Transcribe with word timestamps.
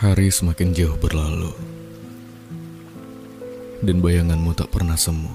Hari 0.00 0.32
semakin 0.32 0.72
jauh 0.72 0.96
berlalu, 0.96 1.52
dan 3.84 4.00
bayanganmu 4.00 4.56
tak 4.56 4.72
pernah 4.72 4.96
semu. 4.96 5.28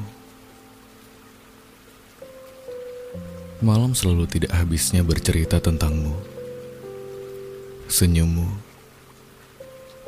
Malam 3.61 3.93
selalu 3.93 4.25
tidak 4.25 4.57
habisnya 4.57 5.05
bercerita 5.05 5.61
tentangmu, 5.61 6.17
senyummu, 7.85 8.49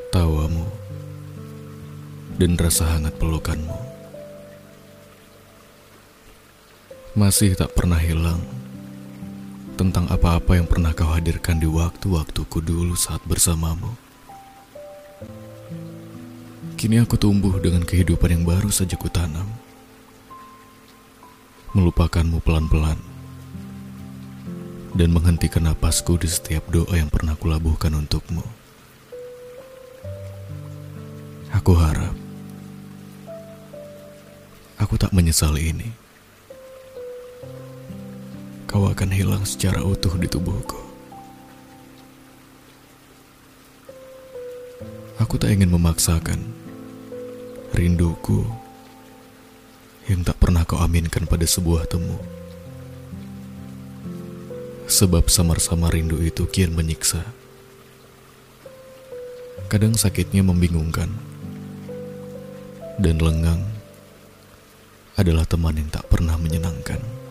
tawamu, 0.09 0.65
dan 2.41 2.57
rasa 2.57 2.97
hangat 2.97 3.13
pelukanmu. 3.21 3.77
Masih 7.13 7.53
tak 7.53 7.77
pernah 7.77 8.01
hilang 8.01 8.41
tentang 9.77 10.09
apa-apa 10.09 10.57
yang 10.57 10.65
pernah 10.65 10.97
kau 10.97 11.13
hadirkan 11.13 11.61
di 11.61 11.69
waktu-waktuku 11.69 12.57
dulu 12.65 12.97
saat 12.97 13.21
bersamamu. 13.29 14.06
Kini 16.77 17.01
aku 17.01 17.17
tumbuh 17.17 17.57
dengan 17.57 17.81
kehidupan 17.81 18.29
yang 18.29 18.45
baru 18.45 18.69
saja 18.69 18.93
kutanam. 18.93 19.49
Melupakanmu 21.73 22.37
pelan-pelan. 22.45 23.01
Dan 24.93 25.09
menghentikan 25.09 25.65
napasku 25.65 26.21
di 26.21 26.29
setiap 26.29 26.69
doa 26.69 26.93
yang 26.93 27.09
pernah 27.09 27.33
kulabuhkan 27.33 27.97
untukmu. 27.97 28.45
Aku 31.49 31.73
harap 31.73 32.13
aku 34.77 35.01
tak 35.01 35.09
menyesal 35.17 35.57
ini. 35.57 35.89
Kau 38.69 38.85
akan 38.85 39.09
hilang 39.09 39.49
secara 39.49 39.81
utuh 39.81 40.13
di 40.13 40.29
tubuhku. 40.29 40.77
Aku 45.17 45.41
tak 45.41 45.57
ingin 45.57 45.73
memaksakan 45.73 46.66
rinduku 47.75 48.47
yang 50.07 50.23
tak 50.23 50.39
pernah 50.39 50.63
kau 50.63 50.79
aminkan 50.79 51.27
pada 51.27 51.43
sebuah 51.43 51.83
temu. 51.91 52.15
Sebab 54.87 55.27
samar-samar 55.27 55.91
rindu 55.91 56.15
itu 56.23 56.47
kian 56.47 56.71
menyiksa. 56.71 57.27
Kadang 59.67 59.99
sakitnya 59.99 60.47
membingungkan. 60.47 61.11
Dan 62.95 63.19
lengang 63.19 63.67
adalah 65.19 65.43
teman 65.43 65.75
yang 65.75 65.91
tak 65.91 66.07
pernah 66.07 66.39
menyenangkan. 66.39 67.26